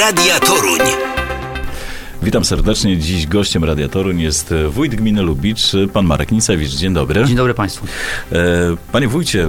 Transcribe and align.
Radia 0.00 0.40
Toruń. 0.40 0.78
Witam 2.22 2.44
serdecznie. 2.44 2.98
Dziś 2.98 3.26
gościem 3.26 3.64
Radia 3.64 3.88
Toruń 3.88 4.20
jest 4.20 4.52
e, 4.52 4.68
wójt 4.68 4.94
gminy 4.94 5.22
Lubicz, 5.22 5.74
e, 5.74 5.88
pan 5.88 6.06
Marek 6.06 6.32
Nicewicz. 6.32 6.70
Dzień 6.70 6.94
dobry. 6.94 7.24
Dzień 7.24 7.36
dobry 7.36 7.54
Państwu. 7.54 7.86
E, 8.32 8.36
Panie 8.92 9.08
wójcie, 9.08 9.48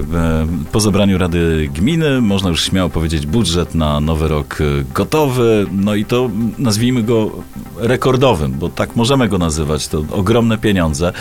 po 0.72 0.80
zebraniu 0.80 1.18
Rady 1.18 1.68
Gminy 1.74 2.20
można 2.20 2.48
już 2.50 2.64
śmiało 2.64 2.90
powiedzieć 2.90 3.26
budżet 3.26 3.74
na 3.74 4.00
nowy 4.00 4.28
rok 4.28 4.58
gotowy, 4.94 5.66
no 5.72 5.94
i 5.94 6.04
to 6.04 6.30
nazwijmy 6.58 7.02
go 7.02 7.30
rekordowym, 7.76 8.52
bo 8.52 8.68
tak 8.68 8.96
możemy 8.96 9.28
go 9.28 9.38
nazywać. 9.38 9.88
To 9.88 10.04
ogromne 10.10 10.58
pieniądze, 10.58 11.12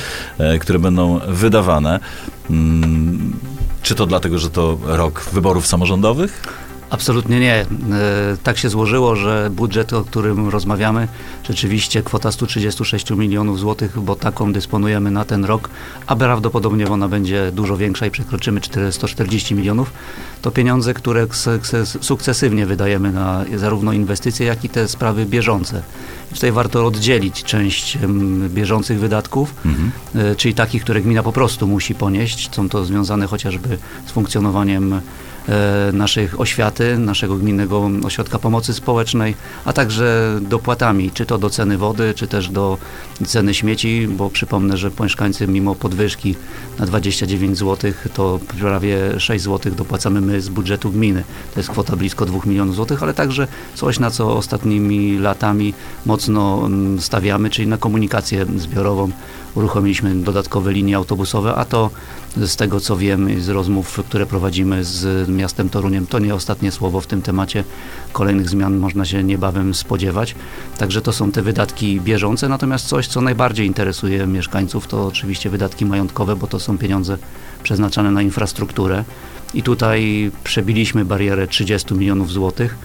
które 0.60 0.80
będą 0.80 1.20
wydawane. 1.28 2.00
Mm, 2.50 3.34
Czy 3.84 3.96
to 3.96 4.06
dlatego, 4.06 4.40
że 4.40 4.50
to 4.50 4.78
rok 4.86 5.26
wyborów 5.34 5.68
samorządowych? 5.68 6.61
Absolutnie 6.92 7.40
nie. 7.40 7.54
E, 7.56 7.66
Tak 8.44 8.58
się 8.58 8.70
złożyło, 8.70 9.16
że 9.16 9.50
budżet, 9.54 9.94
o 9.94 10.04
którym 10.04 10.50
rozmawiamy, 10.50 11.08
rzeczywiście 11.44 12.04
kwota 12.04 12.32
136 12.32 13.10
milionów 13.12 13.60
złotych, 13.60 14.00
bo 14.00 14.16
taką 14.16 14.54
dysponujemy 14.54 15.12
na 15.12 15.26
ten 15.26 15.46
rok, 15.46 15.70
a 16.08 16.16
prawdopodobnie 16.16 16.88
ona 16.88 17.08
będzie 17.08 17.52
dużo 17.52 17.78
większa 17.78 18.06
i 18.06 18.12
przekroczymy 18.12 18.62
440 18.62 19.56
milionów. 19.56 19.94
To 20.42 20.52
pieniądze, 20.52 20.94
które 20.94 21.28
sukcesywnie 22.02 22.66
wydajemy 22.66 23.12
na 23.12 23.46
zarówno 23.56 23.94
inwestycje, 23.94 24.46
jak 24.46 24.64
i 24.64 24.70
te 24.70 24.88
sprawy 24.88 25.26
bieżące. 25.26 25.82
Tutaj 26.34 26.52
warto 26.52 26.86
oddzielić 26.86 27.44
część 27.44 27.98
bieżących 28.50 29.00
wydatków, 29.00 29.54
Mhm. 29.66 29.92
e, 30.16 30.36
czyli 30.36 30.54
takich, 30.54 30.84
które 30.84 31.02
gmina 31.02 31.24
po 31.24 31.32
prostu 31.32 31.68
musi 31.68 31.96
ponieść. 31.96 32.50
Są 32.56 32.70
to 32.70 32.86
związane 32.86 33.28
chociażby 33.28 33.78
z 34.06 34.12
funkcjonowaniem 34.12 35.02
naszych 35.94 36.40
oświaty, 36.40 36.98
naszego 36.98 37.36
gminnego 37.36 37.90
ośrodka 38.04 38.40
pomocy 38.40 38.74
społecznej, 38.74 39.36
a 39.66 39.74
także 39.74 40.40
dopłatami, 40.42 41.12
czy 41.12 41.26
to 41.26 41.38
do 41.38 41.50
ceny 41.50 41.78
wody, 41.78 42.14
czy 42.16 42.28
też 42.28 42.50
do 42.50 42.78
ceny 43.26 43.54
śmieci, 43.54 44.08
bo 44.08 44.30
przypomnę, 44.30 44.78
że 44.78 44.92
mieszkańcy 45.00 45.48
mimo 45.48 45.76
podwyżki 45.76 46.36
na 46.80 46.86
29 46.86 47.58
zł, 47.58 47.92
to 48.14 48.40
prawie 48.60 49.20
6 49.20 49.44
zł 49.44 49.74
dopłacamy 49.76 50.22
my 50.22 50.42
z 50.42 50.50
budżetu 50.50 50.92
gminy. 50.92 51.24
To 51.54 51.60
jest 51.60 51.70
kwota 51.70 51.96
blisko 51.96 52.26
2 52.26 52.40
milionów 52.46 52.76
złotych, 52.76 53.04
ale 53.04 53.14
także 53.14 53.48
coś, 53.76 54.00
na 54.00 54.12
co 54.12 54.38
ostatnimi 54.38 55.18
latami 55.18 55.74
mocno 56.06 56.62
mm, 56.66 57.02
stawiamy, 57.02 57.50
czyli 57.50 57.68
na 57.68 57.78
komunikację 57.78 58.46
zbiorową. 58.58 59.12
Uruchomiliśmy 59.56 60.16
dodatkowe 60.16 60.74
linie 60.74 60.96
autobusowe, 60.98 61.56
a 61.56 61.66
to 61.66 61.90
z 62.38 62.56
tego 62.56 62.80
co 62.80 62.98
wiem 62.98 63.42
z 63.42 63.50
rozmów, 63.50 64.00
które 64.10 64.26
prowadzimy 64.26 64.84
z 64.84 65.30
miastem 65.36 65.70
Toruniem, 65.70 66.08
to 66.08 66.20
nie 66.20 66.36
ostatnie 66.36 66.72
słowo 66.72 67.02
w 67.02 67.08
tym 67.08 67.22
temacie. 67.22 67.64
Kolejnych 68.14 68.50
zmian 68.50 68.78
można 68.78 69.06
się 69.06 69.24
niebawem 69.24 69.74
spodziewać. 69.74 70.36
Także 70.78 71.02
to 71.02 71.14
są 71.14 71.32
te 71.32 71.42
wydatki 71.42 72.02
bieżące, 72.02 72.50
natomiast 72.50 72.88
coś, 72.88 73.08
co 73.08 73.22
najbardziej 73.22 73.68
interesuje 73.68 74.28
mieszkańców, 74.28 74.88
to 74.88 75.08
oczywiście 75.08 75.50
wydatki 75.50 75.86
majątkowe, 75.86 76.36
bo 76.36 76.48
to 76.48 76.60
są 76.60 76.78
pieniądze 76.78 77.18
przeznaczane 77.64 78.12
na 78.12 78.22
infrastrukturę. 78.22 79.04
I 79.54 79.64
tutaj 79.64 80.32
przebiliśmy 80.44 81.06
barierę 81.06 81.48
30 81.48 81.94
milionów 81.94 82.32
złotych 82.32 82.76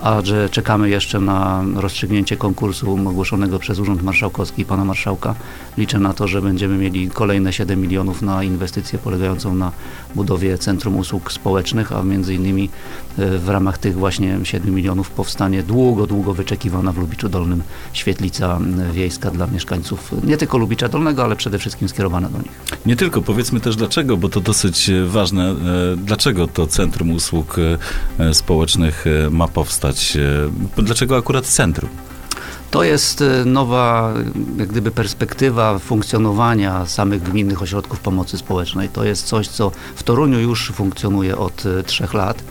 a 0.00 0.20
że 0.24 0.48
czekamy 0.48 0.88
jeszcze 0.90 1.20
na 1.20 1.64
rozstrzygnięcie 1.74 2.36
konkursu 2.36 3.08
ogłoszonego 3.08 3.58
przez 3.58 3.78
Urząd 3.78 4.02
Marszałkowski 4.02 4.62
i 4.62 4.64
pana 4.64 4.84
marszałka. 4.84 5.34
Liczę 5.78 5.98
na 5.98 6.12
to, 6.12 6.28
że 6.28 6.42
będziemy 6.42 6.76
mieli 6.78 7.10
kolejne 7.10 7.52
7 7.52 7.80
milionów 7.80 8.22
na 8.22 8.42
inwestycję 8.44 8.98
polegającą 8.98 9.54
na 9.54 9.72
budowie 10.14 10.58
Centrum 10.58 10.96
Usług 10.96 11.32
Społecznych, 11.32 11.92
a 11.92 12.02
między 12.02 12.34
innymi 12.34 12.70
e, 13.18 13.38
w 13.38 13.48
ramach 13.48 13.78
tych 13.78 13.94
właśnie 13.98 14.38
7 14.42 14.74
milionów 14.74 15.10
powstanie 15.10 15.62
długo, 15.62 16.06
długo 16.06 16.34
wyczekiwana 16.34 16.92
w 16.92 16.98
Lubiczu 16.98 17.28
Dolnym 17.28 17.62
świetlica 17.92 18.58
wiejska 18.92 19.30
dla 19.30 19.46
mieszkańców 19.46 20.12
nie 20.24 20.36
tylko 20.36 20.58
Lubicza 20.58 20.88
Dolnego, 20.88 21.24
ale 21.24 21.36
przede 21.36 21.58
wszystkim 21.58 21.88
skierowana 21.88 22.28
do 22.28 22.38
nich. 22.38 22.52
Nie 22.86 22.96
tylko, 22.96 23.22
powiedzmy 23.22 23.60
też 23.60 23.76
dlaczego, 23.76 24.16
bo 24.16 24.28
to 24.28 24.40
dosyć 24.40 24.90
ważne. 25.06 25.50
e, 25.50 25.54
Dlaczego 25.96 26.46
to 26.46 26.66
Centrum 26.66 27.10
Usług 27.10 27.56
e, 28.18 28.34
Społecznych 28.34 29.04
ma 29.30 29.48
powstać? 29.48 29.85
E, 29.88 30.82
Dlaczego 30.82 31.16
akurat 31.16 31.44
centrum? 31.44 31.90
To 32.70 32.82
jest 32.82 33.22
e, 33.22 33.44
nowa, 33.44 34.12
jak 34.58 34.68
gdyby, 34.68 34.90
perspektywa 34.90 35.78
funkcjonowania 35.78 36.86
samych 36.86 37.22
gminnych 37.22 37.62
ośrodków 37.62 38.00
pomocy 38.00 38.38
społecznej. 38.38 38.88
To 38.88 39.04
jest 39.04 39.26
coś, 39.26 39.48
co 39.48 39.72
w 39.96 40.02
Toruniu 40.02 40.38
już 40.38 40.72
funkcjonuje 40.72 41.38
od 41.38 41.66
e, 41.66 41.82
trzech 41.82 42.14
lat. 42.14 42.42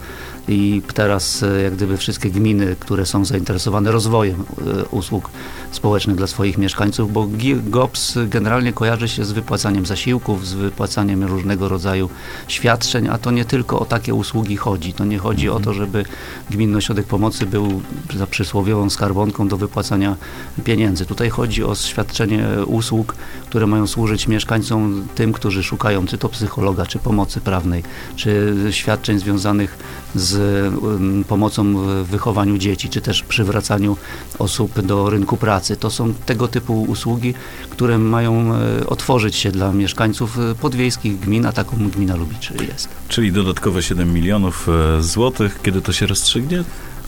I 0.47 0.81
teraz, 0.93 1.43
e, 1.43 1.61
jak 1.61 1.75
gdyby, 1.75 1.97
wszystkie 1.97 2.29
gminy, 2.29 2.75
które 2.79 3.05
są 3.05 3.25
zainteresowane 3.25 3.91
rozwojem 3.91 4.43
e, 4.81 4.85
usług 4.85 5.29
społecznych 5.71 6.15
dla 6.15 6.27
swoich 6.27 6.57
mieszkańców, 6.57 7.13
bo 7.13 7.27
GOPS 7.63 8.17
generalnie 8.27 8.73
kojarzy 8.73 9.07
się 9.07 9.25
z 9.25 9.31
wypłacaniem 9.31 9.85
zasiłków, 9.85 10.47
z 10.47 10.53
wypłacaniem 10.53 11.23
różnego 11.23 11.69
rodzaju 11.69 12.09
świadczeń, 12.47 13.07
a 13.07 13.17
to 13.17 13.31
nie 13.31 13.45
tylko 13.45 13.79
o 13.79 13.85
takie 13.85 14.13
usługi 14.13 14.57
chodzi. 14.57 14.93
To 14.93 15.05
nie 15.05 15.17
chodzi 15.17 15.49
o 15.49 15.59
to, 15.59 15.73
żeby 15.73 16.05
Gminny 16.49 16.77
Ośrodek 16.77 17.05
Pomocy 17.05 17.45
był 17.45 17.81
za 18.15 18.27
przysłowiową 18.27 18.89
skarbonką 18.89 19.47
do 19.47 19.57
wypłacania 19.57 20.15
pieniędzy. 20.63 21.05
Tutaj 21.05 21.29
chodzi 21.29 21.63
o 21.63 21.75
świadczenie 21.75 22.47
usług, 22.65 23.15
które 23.49 23.67
mają 23.67 23.87
służyć 23.87 24.27
mieszkańcom, 24.27 25.07
tym, 25.15 25.33
którzy 25.33 25.63
szukają 25.63 26.07
czy 26.07 26.17
to 26.17 26.29
psychologa, 26.29 26.85
czy 26.85 26.99
pomocy 26.99 27.41
prawnej, 27.41 27.83
czy 28.15 28.55
świadczeń 28.71 29.19
związanych 29.19 29.77
z 30.15 30.34
um, 30.81 31.23
pomocą 31.27 31.75
w 32.03 32.07
wychowaniu 32.07 32.57
dzieci, 32.57 32.89
czy 32.89 33.01
też 33.01 33.23
przywracaniu 33.23 33.97
osób 34.39 34.81
do 34.81 35.09
rynku 35.09 35.37
pracy. 35.37 35.77
To 35.77 35.89
są 35.89 36.13
tego 36.13 36.47
typu 36.47 36.81
usługi, 36.83 37.33
które 37.69 37.97
mają 37.97 38.53
e, 38.53 38.87
otworzyć 38.87 39.35
się 39.35 39.51
dla 39.51 39.71
mieszkańców 39.71 40.39
e, 40.39 40.55
podwiejskich 40.55 41.19
gmin, 41.19 41.45
a 41.45 41.51
taką 41.51 41.89
gmina 41.89 42.15
Lubicz 42.15 42.51
jest. 42.51 42.89
Czyli 43.07 43.31
dodatkowe 43.31 43.83
7 43.83 44.13
milionów 44.13 44.69
e, 44.69 45.03
złotych. 45.03 45.59
Kiedy 45.63 45.81
to 45.81 45.93
się 45.93 46.07
rozstrzygnie? 46.07 46.63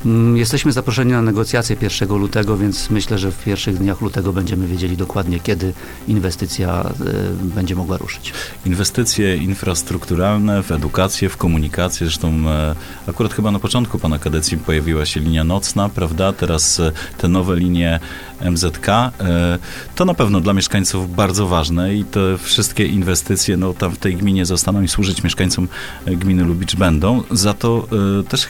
Mm, 0.08 0.38
Jesteśmy 0.38 0.72
zaproszeni 0.72 1.12
na 1.12 1.22
negocjacje 1.22 1.76
1 1.82 2.10
lutego, 2.18 2.58
więc 2.58 2.90
myślę, 2.90 3.18
że 3.18 3.32
w 3.32 3.44
pierwszych 3.44 3.78
dniach 3.78 4.02
lutego 4.02 4.34
będziemy 4.34 4.68
wiedzieli 4.68 4.98
dokładnie, 4.98 5.40
kiedy 5.40 5.74
inwestycja 6.08 6.82
e, 6.82 7.54
będzie 7.56 7.76
mogła 7.76 7.98
ruszyć. 7.98 8.34
Inwestycje 8.66 9.38
infrastrukturalne 9.38 10.64
w 10.64 10.72
edukację, 10.72 11.30
w 11.30 11.38
komunikację. 11.38 12.08
Zresztą 12.08 12.34
e, 12.50 12.76
akurat 13.08 13.34
chyba 13.34 13.52
na 13.52 13.60
początku 13.60 14.00
pana 14.00 14.20
kadencji 14.20 14.58
pojawiła 14.58 15.06
się 15.06 15.20
linia 15.20 15.44
nocna, 15.44 15.90
prawda? 15.90 16.34
Teraz 16.34 16.80
e, 16.80 16.92
te 17.18 17.28
nowe 17.28 17.56
linie 17.56 18.00
MZK. 18.52 18.88
To 19.96 20.06
na 20.06 20.14
pewno 20.14 20.42
dla 20.42 20.54
mieszkańców 20.54 21.16
bardzo 21.16 21.48
ważne 21.48 21.96
i 21.96 22.04
te 22.06 22.38
wszystkie 22.38 22.86
inwestycje 22.86 23.58
no, 23.58 23.74
tam 23.74 23.92
w 23.92 23.98
tej 23.98 24.16
gminie 24.16 24.46
zostaną 24.46 24.82
i 24.82 24.88
służyć 24.88 25.24
mieszkańcom 25.24 25.68
gminy 26.06 26.44
Lubicz 26.44 26.76
będą. 26.76 27.24
Za 27.32 27.54
to 27.54 27.88
też 28.30 28.48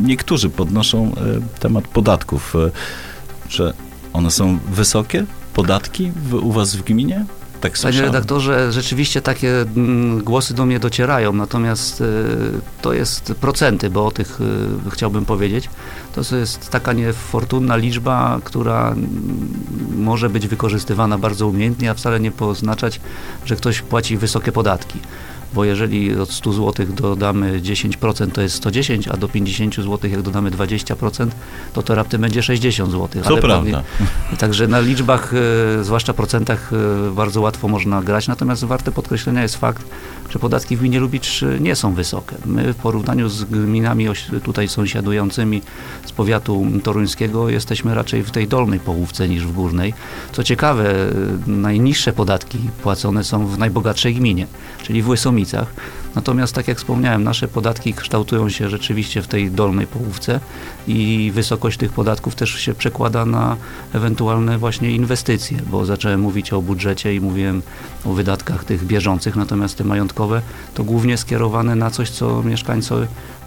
niektórzy 0.00 0.50
podnoszą 0.50 1.12
e, 1.56 1.60
temat 1.60 1.88
podatków, 1.88 2.56
e, 2.56 2.70
że 3.48 3.72
one 4.12 4.30
są 4.30 4.58
wysokie, 4.72 5.26
podatki 5.54 6.12
w, 6.16 6.34
u 6.34 6.52
was 6.52 6.76
w 6.76 6.82
gminie? 6.82 7.24
Tak 7.60 7.72
Panie 7.72 7.76
słyszałem. 7.76 8.06
redaktorze, 8.06 8.72
rzeczywiście 8.72 9.22
takie 9.22 9.60
mm, 9.60 10.22
głosy 10.22 10.54
do 10.54 10.66
mnie 10.66 10.80
docierają, 10.80 11.32
natomiast 11.32 12.00
e, 12.00 12.04
to 12.82 12.92
jest 12.92 13.34
procenty, 13.40 13.90
bo 13.90 14.06
o 14.06 14.10
tych 14.10 14.38
chciałbym 14.90 15.24
powiedzieć. 15.24 15.68
To 16.14 16.36
jest 16.36 16.70
taka 16.70 16.92
niefortunna 16.92 17.76
liczba, 17.76 18.40
która 18.44 18.88
mm, 18.88 19.08
może 19.96 20.30
być 20.30 20.48
wykorzystywana 20.48 21.18
bardzo 21.18 21.46
umiejętnie, 21.46 21.90
a 21.90 21.94
wcale 21.94 22.20
nie 22.20 22.32
oznaczać, 22.40 23.00
że 23.44 23.56
ktoś 23.56 23.82
płaci 23.82 24.16
wysokie 24.16 24.52
podatki. 24.52 24.98
Bo 25.54 25.64
jeżeli 25.64 26.16
od 26.16 26.32
100 26.32 26.52
zł 26.52 26.86
dodamy 26.96 27.60
10%, 27.60 28.30
to 28.30 28.40
jest 28.40 28.54
110, 28.54 29.08
a 29.08 29.16
do 29.16 29.28
50 29.28 29.76
zł 29.76 30.10
jak 30.10 30.22
dodamy 30.22 30.50
20%, 30.50 31.28
to 31.72 31.82
to 31.82 31.94
raptem 31.94 32.20
będzie 32.20 32.42
60 32.42 32.92
zł. 32.92 33.22
To 33.22 33.36
prawda. 33.36 33.82
Także 34.38 34.68
na 34.68 34.80
liczbach, 34.80 35.32
e, 35.80 35.84
zwłaszcza 35.84 36.14
procentach, 36.14 36.72
e, 37.08 37.10
bardzo 37.10 37.40
łatwo 37.40 37.68
można 37.68 38.02
grać. 38.02 38.28
Natomiast 38.28 38.64
warte 38.64 38.92
podkreślenia 38.92 39.42
jest 39.42 39.56
fakt, 39.56 39.84
że 40.30 40.38
podatki 40.38 40.76
w 40.76 40.80
gminie 40.80 41.00
Lubicz 41.00 41.42
e, 41.42 41.60
nie 41.60 41.76
są 41.76 41.94
wysokie. 41.94 42.36
My 42.46 42.72
w 42.72 42.76
porównaniu 42.76 43.28
z 43.28 43.44
gminami 43.44 44.06
tutaj 44.42 44.68
sąsiadującymi 44.68 45.62
z 46.06 46.12
powiatu 46.12 46.66
toruńskiego 46.82 47.48
jesteśmy 47.48 47.94
raczej 47.94 48.22
w 48.22 48.30
tej 48.30 48.48
dolnej 48.48 48.80
połówce 48.80 49.28
niż 49.28 49.46
w 49.46 49.52
górnej. 49.52 49.94
Co 50.32 50.44
ciekawe, 50.44 50.94
najniższe 51.46 52.12
podatki 52.12 52.58
płacone 52.82 53.24
są 53.24 53.46
w 53.46 53.58
najbogatszej 53.58 54.14
gminie, 54.14 54.46
czyli 54.82 55.02
w 55.02 55.08
Łysomicach. 55.40 55.74
Natomiast, 56.14 56.54
tak 56.54 56.68
jak 56.68 56.78
wspomniałem, 56.78 57.24
nasze 57.24 57.48
podatki 57.48 57.94
kształtują 57.94 58.48
się 58.48 58.68
rzeczywiście 58.68 59.22
w 59.22 59.26
tej 59.26 59.50
dolnej 59.50 59.86
połówce 59.86 60.40
i 60.86 61.30
wysokość 61.34 61.78
tych 61.78 61.92
podatków 61.92 62.34
też 62.34 62.50
się 62.50 62.74
przekłada 62.74 63.26
na 63.26 63.56
ewentualne 63.92 64.58
właśnie 64.58 64.90
inwestycje, 64.90 65.58
bo 65.70 65.84
zacząłem 65.84 66.20
mówić 66.20 66.52
o 66.52 66.62
budżecie 66.62 67.14
i 67.14 67.20
mówiłem 67.20 67.62
o 68.04 68.12
wydatkach 68.12 68.64
tych 68.64 68.84
bieżących, 68.84 69.36
natomiast 69.36 69.78
te 69.78 69.84
majątkowe 69.84 70.42
to 70.74 70.84
głównie 70.84 71.16
skierowane 71.16 71.74
na 71.74 71.90
coś, 71.90 72.10
co 72.10 72.42
mieszkańcy 72.42 72.94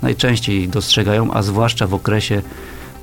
najczęściej 0.02 0.70
dostrzegają, 0.70 1.34
a 1.34 1.42
zwłaszcza 1.42 1.88
w 1.88 1.94
okresie 1.94 2.42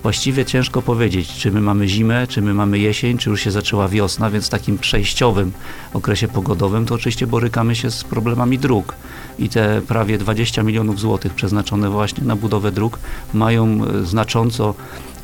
właściwie 0.03 0.45
ciężko 0.45 0.83
powiedzieć, 0.83 1.35
czy 1.35 1.51
my 1.51 1.61
mamy 1.61 1.89
zimę, 1.89 2.27
czy 2.27 2.43
my 2.43 2.55
mamy 2.55 2.79
jesień, 2.79 3.19
czy 3.19 3.31
już 3.31 3.41
się 3.41 3.51
zaczęła 3.51 3.89
wiosna, 3.89 4.31
więc 4.31 4.47
w 4.47 4.51
takim 4.51 4.79
przejściowym 4.79 5.53
okresie 5.95 6.29
pogodowym 6.29 6.87
to 6.87 6.95
oczywiście 6.95 7.27
borykamy 7.27 7.77
się 7.77 7.91
z 7.91 8.05
problemami 8.05 8.59
dróg. 8.59 8.95
I 9.39 9.49
te 9.49 9.83
prawie 9.83 10.19
20 10.19 10.63
milionów 10.63 11.01
złotych 11.01 11.35
przeznaczone 11.35 11.91
właśnie 11.91 12.25
na 12.25 12.37
budowę 12.37 12.73
dróg 12.73 12.99
mają 13.35 13.81
e, 13.85 14.07
znacząco 14.07 14.75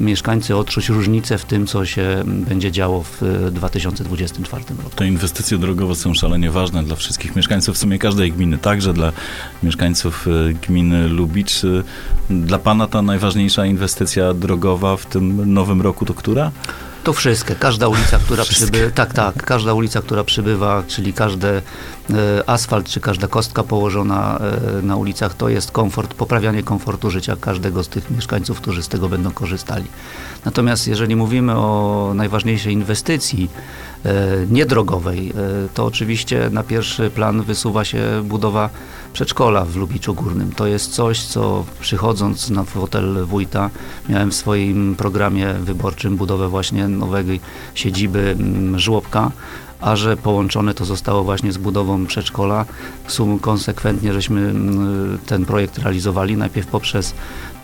mieszkańcy 0.00 0.56
odczuć 0.56 0.88
różnicę 0.88 1.38
w 1.38 1.44
tym, 1.44 1.66
co 1.66 1.86
się 1.86 2.22
będzie 2.26 2.72
działo 2.72 3.02
w 3.02 3.22
e, 3.22 3.50
2024 3.50 4.64
roku. 4.76 4.96
Te 4.96 5.06
inwestycje 5.06 5.58
drogowe 5.58 5.94
są 5.94 6.14
szalenie 6.14 6.50
ważne 6.50 6.84
dla 6.84 6.96
wszystkich 6.96 7.36
mieszkańców, 7.36 7.74
w 7.76 7.78
sumie 7.78 7.98
każdej 7.98 8.32
gminy, 8.32 8.58
także 8.58 8.92
dla 8.92 9.12
mieszkańców 9.62 10.26
e, 10.28 10.52
gminy 10.52 11.08
Lubicz. 11.08 11.64
E, 11.64 11.82
Dla 12.30 12.58
Pana 12.58 12.86
ta 12.86 13.02
najważniejsza 13.02 13.66
inwestycja 13.66 14.34
drogowa 14.34 14.96
w 14.96 15.06
tym 15.06 15.54
nowym 15.54 15.82
roku 15.82 16.04
to 16.04 16.14
która? 16.14 16.52
To 17.06 17.12
wszystkie, 17.12 17.54
każda 17.54 17.88
ulica, 17.88 18.18
która 18.18 18.44
przybywa, 18.44 18.90
tak, 18.90 19.12
tak, 19.12 19.42
każda 19.42 19.74
ulica, 19.74 20.02
która 20.02 20.24
przybywa, 20.24 20.82
czyli 20.86 21.12
każdy 21.12 21.48
e, 21.48 21.62
asfalt, 22.46 22.88
czy 22.88 23.00
każda 23.00 23.28
kostka 23.28 23.62
położona 23.62 24.38
e, 24.38 24.82
na 24.82 24.96
ulicach, 24.96 25.34
to 25.34 25.48
jest 25.48 25.70
komfort, 25.70 26.14
poprawianie 26.14 26.62
komfortu 26.62 27.10
życia 27.10 27.36
każdego 27.40 27.84
z 27.84 27.88
tych 27.88 28.10
mieszkańców, 28.10 28.60
którzy 28.60 28.82
z 28.82 28.88
tego 28.88 29.08
będą 29.08 29.30
korzystali. 29.30 29.84
Natomiast 30.44 30.88
jeżeli 30.88 31.16
mówimy 31.16 31.56
o 31.56 32.12
najważniejszej 32.14 32.72
inwestycji 32.72 33.50
e, 34.04 34.12
niedrogowej, 34.50 35.32
to 35.74 35.84
oczywiście 35.84 36.50
na 36.50 36.62
pierwszy 36.62 37.10
plan 37.10 37.42
wysuwa 37.42 37.84
się 37.84 38.02
budowa 38.24 38.70
przedszkola 39.16 39.64
w 39.64 39.76
Lubiczu 39.76 40.14
Górnym. 40.14 40.52
To 40.52 40.66
jest 40.66 40.92
coś, 40.92 41.22
co 41.22 41.64
przychodząc 41.80 42.50
na 42.50 42.64
fotel 42.64 43.26
wójta, 43.26 43.70
miałem 44.08 44.30
w 44.30 44.34
swoim 44.34 44.94
programie 44.98 45.54
wyborczym 45.54 46.16
budowę 46.16 46.48
właśnie 46.48 46.88
nowej 46.88 47.40
siedziby 47.74 48.36
mm, 48.38 48.78
żłobka, 48.78 49.30
a 49.80 49.96
że 49.96 50.16
połączone 50.16 50.74
to 50.74 50.84
zostało 50.84 51.24
właśnie 51.24 51.52
z 51.52 51.58
budową 51.58 52.06
przedszkola, 52.06 52.64
sum 53.06 53.38
konsekwentnie 53.38 54.12
żeśmy 54.12 54.40
mm, 54.40 55.18
ten 55.26 55.44
projekt 55.44 55.78
realizowali, 55.78 56.36
najpierw 56.36 56.66
poprzez 56.66 57.14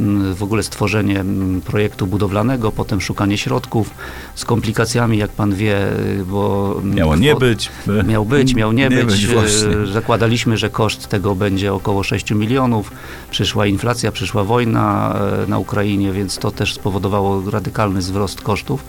mm, 0.00 0.34
w 0.34 0.42
ogóle 0.42 0.62
stworzenie 0.62 1.20
mm, 1.20 1.60
projektu 1.60 2.06
budowlanego, 2.06 2.72
potem 2.72 3.00
szukanie 3.00 3.38
środków 3.38 3.90
z 4.34 4.44
komplikacjami, 4.44 5.18
jak 5.18 5.30
pan 5.30 5.54
wie, 5.54 5.98
y, 5.98 6.24
bo... 6.24 6.80
Miało 6.84 7.16
nie 7.16 7.34
być. 7.34 7.70
Miał 8.06 8.24
być, 8.24 8.54
miał 8.54 8.72
nie, 8.72 8.90
być. 9.04 9.04
być 9.04 9.26
właśnie. 9.26 9.68
E, 9.68 9.86
Zakładaliśmy, 9.86 10.56
że 10.56 10.70
koszt 10.70 11.08
tego 11.08 11.34
będzie 11.34 11.74
około 11.74 12.02
6 12.02 12.30
milionów. 12.30 12.92
Przyszła 13.30 13.66
inflacja, 13.66 14.12
przyszła 14.12 14.44
wojna 14.44 15.14
e, 15.44 15.46
na 15.46 15.58
Ukrainie, 15.58 16.12
więc 16.12 16.38
to 16.38 16.50
też 16.50 16.74
spowodowało 16.74 17.50
radykalny 17.50 18.00
wzrost 18.00 18.40
kosztów. 18.40 18.84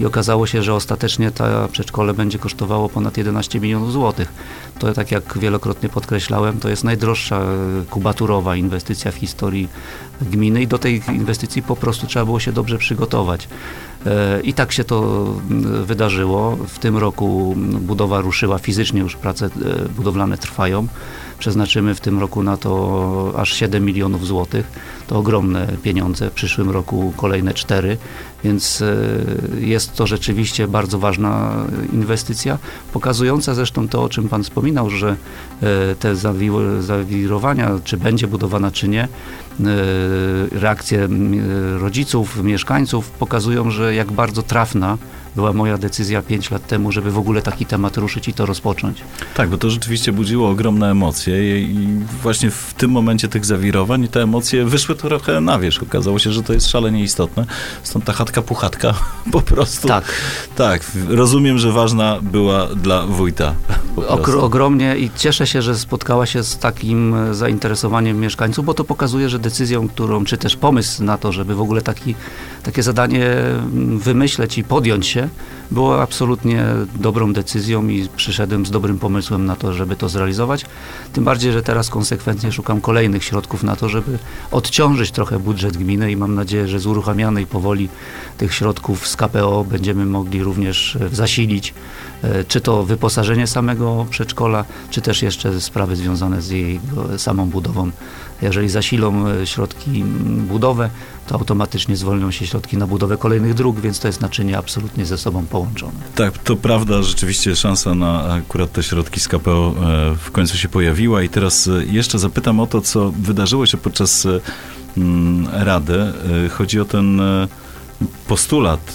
I 0.00 0.06
okazało 0.06 0.46
się, 0.46 0.62
że 0.62 0.74
ostatecznie 0.74 1.30
ta 1.30 1.68
przedszkole 1.68 2.14
będzie 2.14 2.38
kosztowało 2.38 2.88
ponad 2.88 3.16
11 3.16 3.60
milionów 3.60 3.92
złotych. 3.92 4.32
To, 4.78 4.92
tak 4.92 5.10
jak 5.10 5.38
wielokrotnie 5.38 5.88
podkreślałem, 5.88 6.60
to 6.60 6.68
jest 6.68 6.84
najdroższa 6.84 7.40
e, 7.40 7.46
kubaturowa 7.90 8.56
inwestycja 8.56 9.12
w 9.12 9.14
historii 9.14 9.68
gminy 10.20 10.62
i 10.62 10.66
do 10.66 10.78
tej 10.78 11.02
inwestycji 11.08 11.62
po 11.62 11.76
prostu 11.76 12.06
trzeba 12.06 12.24
było 12.24 12.40
się 12.40 12.52
dobrze 12.52 12.78
przygotować. 12.78 13.48
E, 14.06 14.40
I 14.40 14.54
tak 14.54 14.72
się 14.72 14.84
to 14.84 15.26
mm, 15.50 15.84
wydarzyło. 15.84 16.56
W 16.68 16.78
tym 16.78 16.96
roku 16.96 17.54
budowa 17.80 18.20
ruszyła 18.20 18.58
fizycznie, 18.58 19.00
już 19.00 19.16
prace 19.16 19.46
e, 19.46 19.88
budowlane 19.88 20.38
trwają. 20.38 20.86
Przeznaczymy 21.42 21.94
w 21.94 22.00
tym 22.00 22.20
roku 22.20 22.42
na 22.42 22.56
to 22.56 23.32
aż 23.36 23.52
7 23.52 23.84
milionów 23.84 24.26
złotych. 24.26 24.66
To 25.06 25.18
ogromne 25.18 25.68
pieniądze. 25.82 26.30
W 26.30 26.32
przyszłym 26.32 26.70
roku 26.70 27.12
kolejne 27.16 27.54
4, 27.54 27.96
więc 28.44 28.82
e, 28.82 28.96
jest 29.60 29.94
to 29.94 30.06
rzeczywiście 30.06 30.68
bardzo 30.68 30.98
ważna 30.98 31.54
inwestycja, 31.92 32.58
pokazująca 32.92 33.54
zresztą 33.54 33.88
to, 33.88 34.02
o 34.02 34.08
czym 34.08 34.28
Pan 34.28 34.42
wspominał, 34.42 34.90
że 34.90 35.08
e, 35.10 35.16
te 35.94 36.14
zawi- 36.14 36.80
zawirowania, 36.80 37.70
czy 37.84 37.96
będzie 37.96 38.26
budowana, 38.26 38.70
czy 38.70 38.88
nie, 38.88 39.02
e, 39.04 39.08
reakcje 40.50 41.08
rodziców, 41.78 42.42
mieszkańców 42.42 43.10
pokazują, 43.10 43.70
że 43.70 43.94
jak 43.94 44.12
bardzo 44.12 44.42
trafna 44.42 44.98
była 45.36 45.52
moja 45.52 45.78
decyzja 45.78 46.22
5 46.22 46.50
lat 46.50 46.66
temu, 46.66 46.92
żeby 46.92 47.10
w 47.10 47.18
ogóle 47.18 47.42
taki 47.42 47.66
temat 47.66 47.96
ruszyć 47.96 48.28
i 48.28 48.32
to 48.32 48.46
rozpocząć. 48.46 49.02
Tak, 49.34 49.48
bo 49.48 49.58
to 49.58 49.70
rzeczywiście 49.70 50.12
budziło 50.12 50.50
ogromne 50.50 50.90
emocje 50.90 51.60
i, 51.62 51.86
właśnie 52.22 52.50
w 52.50 52.74
tym 52.74 52.90
momencie 52.90 53.28
tych 53.28 53.44
zawirowań 53.44 54.08
te 54.08 54.22
emocje 54.22 54.64
wyszły 54.64 54.94
trochę 54.94 55.40
na 55.40 55.58
wierzch. 55.58 55.82
Okazało 55.82 56.18
się, 56.18 56.32
że 56.32 56.42
to 56.42 56.52
jest 56.52 56.68
szalenie 56.68 57.02
istotne. 57.02 57.46
Stąd 57.82 58.04
ta 58.04 58.12
chatka 58.12 58.42
puchatka 58.42 58.94
po 59.32 59.40
prostu. 59.40 59.88
Tak, 59.88 60.04
Tak, 60.56 60.82
rozumiem, 61.08 61.58
że 61.58 61.72
ważna 61.72 62.18
była 62.22 62.66
dla 62.66 63.06
wójta. 63.06 63.54
Ogromnie 64.40 64.96
i 64.96 65.10
cieszę 65.16 65.46
się, 65.46 65.62
że 65.62 65.78
spotkała 65.78 66.26
się 66.26 66.42
z 66.42 66.58
takim 66.58 67.14
zainteresowaniem 67.34 68.20
mieszkańców, 68.20 68.64
bo 68.64 68.74
to 68.74 68.84
pokazuje, 68.84 69.28
że 69.28 69.38
decyzją, 69.38 69.88
którą, 69.88 70.24
czy 70.24 70.38
też 70.38 70.56
pomysł 70.56 71.04
na 71.04 71.18
to, 71.18 71.32
żeby 71.32 71.54
w 71.54 71.60
ogóle 71.60 71.82
taki, 71.82 72.14
takie 72.62 72.82
zadanie 72.82 73.26
mm, 73.26 73.98
wymyśleć 73.98 74.58
i 74.58 74.64
podjąć 74.64 75.06
się, 75.06 75.21
było 75.70 76.02
absolutnie 76.02 76.64
dobrą 76.94 77.32
decyzją 77.32 77.88
i 77.88 78.08
przyszedłem 78.16 78.66
z 78.66 78.70
dobrym 78.70 78.98
pomysłem 78.98 79.46
na 79.46 79.56
to, 79.56 79.72
żeby 79.72 79.96
to 79.96 80.08
zrealizować. 80.08 80.64
Tym 81.12 81.24
bardziej, 81.24 81.52
że 81.52 81.62
teraz 81.62 81.90
konsekwentnie 81.90 82.52
szukam 82.52 82.80
kolejnych 82.80 83.24
środków 83.24 83.62
na 83.62 83.76
to, 83.76 83.88
żeby 83.88 84.18
odciążyć 84.50 85.10
trochę 85.10 85.38
budżet 85.38 85.76
gminy 85.76 86.12
i 86.12 86.16
mam 86.16 86.34
nadzieję, 86.34 86.68
że 86.68 86.80
z 86.80 86.86
uruchamianej 86.86 87.46
powoli 87.46 87.88
tych 88.38 88.54
środków 88.54 89.08
z 89.08 89.16
KPO 89.16 89.64
będziemy 89.64 90.06
mogli 90.06 90.42
również 90.42 90.96
e, 90.96 91.08
zasilić 91.08 91.74
e, 92.22 92.44
czy 92.44 92.60
to 92.60 92.82
wyposażenie 92.82 93.46
samego 93.46 94.06
przedszkola, 94.10 94.64
czy 94.90 95.00
też 95.00 95.22
jeszcze 95.22 95.60
sprawy 95.60 95.96
związane 95.96 96.42
z 96.42 96.50
jej 96.50 96.80
e, 97.14 97.18
samą 97.18 97.46
budową. 97.46 97.90
Jeżeli 98.42 98.68
zasilą 98.68 99.24
środki 99.44 100.04
budowę, 100.48 100.90
to 101.32 101.38
automatycznie 101.38 101.96
zwolnią 101.96 102.30
się 102.30 102.46
środki 102.46 102.76
na 102.76 102.86
budowę 102.86 103.16
kolejnych 103.16 103.54
dróg, 103.54 103.80
więc 103.80 103.98
to 103.98 104.08
jest 104.08 104.20
naczynie 104.20 104.58
absolutnie 104.58 105.06
ze 105.06 105.18
sobą 105.18 105.46
połączone. 105.46 105.92
Tak, 106.14 106.38
to 106.38 106.56
prawda, 106.56 107.02
rzeczywiście 107.02 107.56
szansa 107.56 107.94
na 107.94 108.24
akurat 108.24 108.72
te 108.72 108.82
środki 108.82 109.20
z 109.20 109.28
KPO 109.28 109.74
e, 109.76 110.16
w 110.16 110.30
końcu 110.30 110.58
się 110.58 110.68
pojawiła 110.68 111.22
i 111.22 111.28
teraz 111.28 111.68
e, 111.68 111.84
jeszcze 111.84 112.18
zapytam 112.18 112.60
o 112.60 112.66
to, 112.66 112.80
co 112.80 113.10
wydarzyło 113.10 113.66
się 113.66 113.78
podczas 113.78 114.26
e, 114.26 114.40
mm, 114.96 115.48
Rady. 115.52 116.12
Chodzi 116.50 116.80
o 116.80 116.84
ten 116.84 117.20
postulat 118.26 118.94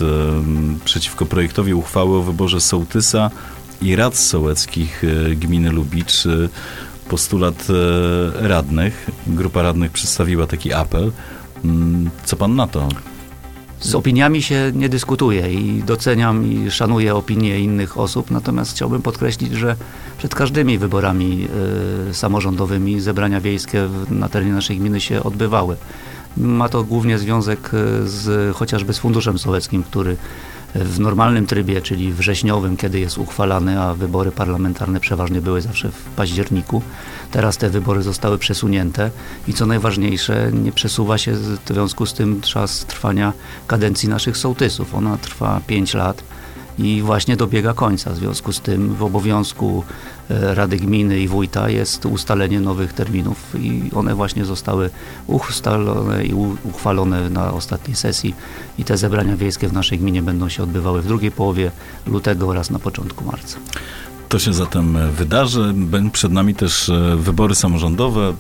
przeciwko 0.86 1.26
projektowi 1.26 1.74
uchwały 1.74 2.18
o 2.18 2.22
wyborze 2.22 2.62
sołtysa 2.62 3.32
i 3.82 3.96
rad 3.96 4.18
sołeckich 4.18 5.04
gminy 5.36 5.70
Lubicz. 5.70 6.24
Postulat 7.10 7.68
radnych. 8.36 9.10
Grupa 9.28 9.62
radnych 9.62 9.92
przedstawiła 9.92 10.48
taki 10.48 10.74
apel. 10.74 11.12
Co 12.26 12.36
pan 12.36 12.56
na 12.56 12.68
to? 12.68 12.88
Z 13.80 13.96
opiniami 13.96 14.42
się 14.42 14.72
nie 14.76 14.90
dyskutuje 14.90 15.54
i 15.54 15.84
doceniam 15.84 16.52
i 16.52 16.72
szanuję 16.72 17.16
opinie 17.16 17.60
innych 17.60 17.98
osób, 17.98 18.32
natomiast 18.32 18.72
chciałbym 18.72 19.02
podkreślić, 19.02 19.54
że 19.54 19.76
przed 20.18 20.36
każdymi 20.36 20.78
wyborami 20.78 21.48
y, 22.10 22.14
samorządowymi 22.14 23.00
zebrania 23.00 23.42
wiejskie 23.42 23.90
na 24.10 24.30
terenie 24.30 24.52
naszej 24.52 24.78
gminy 24.78 25.02
się 25.02 25.24
odbywały. 25.24 25.76
Ma 26.38 26.70
to 26.70 26.84
głównie 26.84 27.18
związek 27.18 27.74
y, 27.74 28.08
z, 28.08 28.56
chociażby 28.56 28.94
z 28.94 29.00
Funduszem 29.00 29.40
Sołeckim, 29.40 29.84
który 29.84 30.18
w 30.76 31.00
normalnym 31.00 31.46
trybie, 31.46 31.82
czyli 31.82 32.14
wrześniowym, 32.14 32.78
kiedy 32.78 33.00
jest 33.00 33.18
uchwalany, 33.18 33.82
a 33.82 33.94
wybory 33.94 34.32
parlamentarne 34.32 35.00
przeważnie 35.00 35.42
były 35.42 35.62
zawsze 35.62 35.92
w 35.92 36.04
październiku. 36.16 36.82
Teraz 37.38 37.58
te 37.58 37.70
wybory 37.70 38.04
zostały 38.04 38.38
przesunięte 38.38 39.12
i 39.48 39.54
co 39.54 39.66
najważniejsze, 39.66 40.52
nie 40.54 40.72
przesuwa 40.72 41.18
się 41.18 41.34
w 41.34 41.60
związku 41.68 42.06
z 42.06 42.14
tym 42.14 42.42
czas 42.42 42.86
trwania 42.86 43.34
kadencji 43.68 44.10
naszych 44.10 44.38
sołtysów. 44.38 44.96
Ona 44.96 45.18
trwa 45.18 45.62
5 45.68 45.94
lat 45.94 46.24
i 46.80 47.02
właśnie 47.02 47.38
dobiega 47.38 47.74
końca. 47.74 48.12
W 48.12 48.16
związku 48.18 48.54
z 48.54 48.62
tym 48.62 48.96
w 48.96 49.04
obowiązku 49.04 49.84
e, 50.30 50.56
Rady 50.56 50.78
Gminy 50.78 51.20
i 51.20 51.28
Wójta 51.28 51.70
jest 51.70 52.06
ustalenie 52.06 52.60
nowych 52.60 52.94
terminów 52.94 53.56
i 53.60 53.92
one 53.96 54.16
właśnie 54.16 54.46
zostały 54.46 54.90
ustalone 55.28 56.26
i 56.26 56.34
uchwalone 56.64 57.30
na 57.30 57.54
ostatniej 57.54 57.96
sesji 57.96 58.36
i 58.78 58.84
te 58.84 58.98
zebrania 58.98 59.38
wiejskie 59.38 59.68
w 59.68 59.74
naszej 59.74 60.00
gminie 60.00 60.22
będą 60.22 60.50
się 60.50 60.64
odbywały 60.64 61.02
w 61.02 61.08
drugiej 61.08 61.32
połowie 61.32 61.72
lutego 62.06 62.48
oraz 62.48 62.70
na 62.70 62.80
początku 62.80 63.26
marca. 63.26 63.58
To 64.30 64.40
się 64.40 64.54
zatem 64.54 64.98
wydarzy. 65.12 65.74
Przed 66.14 66.32
nami 66.32 66.56
też 66.56 66.90
e, 66.90 67.16
wybory 67.16 67.56
samorządowe. 67.56 68.34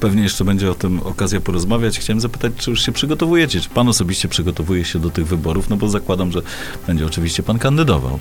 Pewnie 0.00 0.22
jeszcze 0.22 0.44
będzie 0.44 0.70
o 0.70 0.74
tym 0.74 1.00
okazja 1.00 1.40
porozmawiać. 1.40 1.98
Chciałem 1.98 2.20
zapytać, 2.20 2.52
czy 2.56 2.70
już 2.70 2.82
się 2.82 2.92
przygotowujecie? 2.92 3.60
Czy 3.60 3.68
pan 3.68 3.88
osobiście 3.88 4.28
przygotowuje 4.28 4.84
się 4.84 4.98
do 4.98 5.10
tych 5.10 5.26
wyborów? 5.26 5.70
No 5.70 5.76
bo 5.76 5.88
zakładam, 5.88 6.32
że 6.32 6.42
będzie 6.86 7.06
oczywiście 7.06 7.42
pan 7.42 7.58
kandydował. 7.58 8.18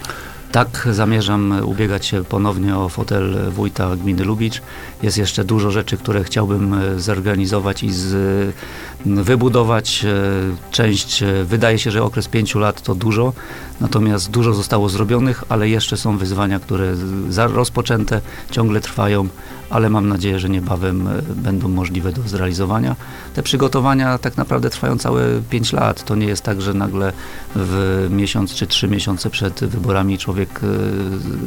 Tak, 0.51 0.87
zamierzam 0.91 1.61
ubiegać 1.65 2.05
się 2.05 2.23
ponownie 2.23 2.77
o 2.77 2.89
fotel 2.89 3.51
wójta 3.51 3.95
gminy 3.95 4.23
Lubicz. 4.23 4.61
Jest 5.03 5.17
jeszcze 5.17 5.43
dużo 5.43 5.71
rzeczy, 5.71 5.97
które 5.97 6.23
chciałbym 6.23 6.73
e, 6.73 6.99
zorganizować 6.99 7.83
i 7.83 7.91
z, 7.93 8.55
wybudować. 9.05 10.05
E, 10.05 10.71
część, 10.71 11.23
e, 11.23 11.43
wydaje 11.43 11.79
się, 11.79 11.91
że 11.91 12.03
okres 12.03 12.27
pięciu 12.27 12.59
lat 12.59 12.81
to 12.81 12.95
dużo, 12.95 13.33
natomiast 13.81 14.31
dużo 14.31 14.53
zostało 14.53 14.89
zrobionych, 14.89 15.43
ale 15.49 15.69
jeszcze 15.69 15.97
są 15.97 16.17
wyzwania, 16.17 16.59
które 16.59 16.93
rozpoczęte, 17.37 18.21
ciągle 18.51 18.81
trwają, 18.81 19.27
ale 19.71 19.89
mam 19.89 20.07
nadzieję, 20.07 20.39
że 20.39 20.49
niebawem 20.49 21.09
będą 21.35 21.67
możliwe 21.67 22.11
do 22.11 22.21
zrealizowania. 22.21 22.95
Te 23.33 23.43
przygotowania 23.43 24.17
tak 24.17 24.37
naprawdę 24.37 24.69
trwają 24.69 24.97
całe 24.97 25.41
pięć 25.49 25.73
lat. 25.73 26.03
To 26.03 26.15
nie 26.15 26.25
jest 26.25 26.43
tak, 26.43 26.61
że 26.61 26.73
nagle 26.73 27.13
w 27.55 28.07
miesiąc 28.09 28.53
czy 28.53 28.67
trzy 28.67 28.87
miesiące 28.87 29.29
przed 29.29 29.59
wyborami 29.59 30.17
człowiek 30.17 30.59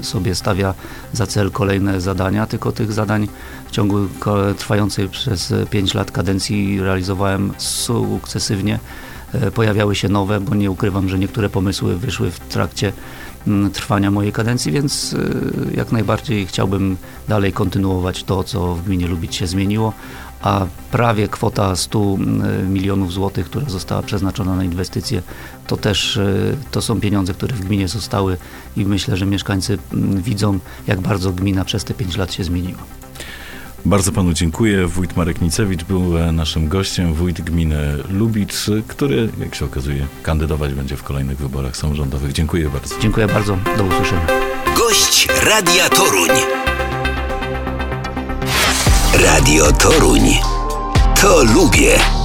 sobie 0.03 0.35
stawia 0.35 0.75
za 1.13 1.27
cel 1.27 1.51
kolejne 1.51 2.01
zadania, 2.01 2.47
tylko 2.47 2.73
tych 2.73 2.93
zadań 2.93 3.29
w 3.67 3.71
ciągu 3.71 4.09
trwającej 4.59 5.09
przez 5.09 5.55
5 5.71 5.95
lat 5.95 6.11
kadencji 6.11 6.81
realizowałem 6.81 7.53
sukcesywnie. 7.59 8.79
E, 9.35 9.51
pojawiały 9.51 9.95
się 9.95 10.09
nowe, 10.09 10.41
bo 10.41 10.55
nie 10.55 10.71
ukrywam, 10.71 11.09
że 11.09 11.19
niektóre 11.19 11.49
pomysły 11.49 11.97
wyszły 11.97 12.31
w 12.31 12.41
trakcie 12.41 12.93
trwania 13.73 14.11
mojej 14.11 14.33
kadencji, 14.33 14.73
więc 14.73 15.15
e, 15.15 15.77
jak 15.77 15.93
najbardziej 15.93 16.47
chciałbym 16.47 16.97
dalej 17.29 17.53
kontynuować 17.53 18.25
to, 18.25 18.45
co 18.45 18.75
w 18.75 18.85
gminie 18.85 19.09
Lubić 19.09 19.35
się 19.35 19.47
zmieniło, 19.47 19.93
a 20.43 20.67
prawie 20.91 21.29
kwota 21.29 21.77
100 21.77 21.99
mm, 22.01 22.73
milionów 22.73 23.13
złotych, 23.13 23.47
która 23.47 23.69
została 23.69 24.03
przeznaczona 24.03 24.57
na 24.57 24.65
inwestycje, 24.65 25.23
to 25.67 25.77
też 25.77 26.17
e, 26.17 26.27
to 26.71 26.83
są 26.83 27.01
pieniądze, 27.01 27.35
które 27.35 27.55
w 27.55 27.61
gminie 27.61 27.89
zostały 27.89 28.37
i 28.77 28.85
myślę, 28.85 29.17
że 29.17 29.27
mieszkańcy 29.27 29.79
mm, 29.93 30.23
widzą, 30.23 30.59
jak 30.87 31.01
bardzo 31.01 31.33
gmina 31.33 31.65
przez 31.65 31.85
te 31.85 31.95
5 31.95 32.17
lat 32.17 32.33
się 32.33 32.45
zmieniła. 32.45 33.04
Bardzo 33.85 34.13
panu 34.13 34.33
dziękuję. 34.33 34.87
Wójt 34.87 35.17
Marek 35.17 35.41
Nicewicz 35.41 35.85
był 35.85 36.19
e, 36.19 36.33
naszym 36.33 36.69
gościem, 36.69 37.15
wójt 37.15 37.41
gminy 37.41 37.77
Lubicz, 38.11 38.55
który, 38.89 39.29
jak 39.41 39.55
się 39.55 39.65
okazuje, 39.65 40.07
kandydować 40.23 40.75
będzie 40.75 40.97
w 40.97 41.03
kolejnych 41.03 41.39
wyborach 41.39 41.77
samorządowych. 41.77 42.33
Dziękuję 42.33 42.69
bardzo. 42.69 42.95
Dziękuję 43.01 43.27
bardzo. 43.27 43.59
Do 43.77 43.85
usłyszenia. 43.85 44.27
Gość 44.77 45.29
Radia 45.47 45.89
Toruń. 45.89 46.31
Radio 49.15 49.73
Toruń. 49.73 50.23
To 51.21 51.45
lubię. 51.45 52.24